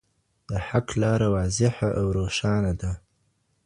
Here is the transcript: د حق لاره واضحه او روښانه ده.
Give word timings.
د 0.47 0.49
حق 0.67 0.87
لاره 1.01 1.27
واضحه 1.35 1.89
او 1.99 2.05
روښانه 2.17 2.73
ده. 2.81 2.91